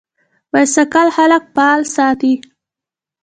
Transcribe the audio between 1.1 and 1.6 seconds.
خلک